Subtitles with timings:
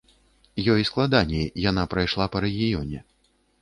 [0.75, 3.09] Ёй складаней, яна прайшла па рэгіёне.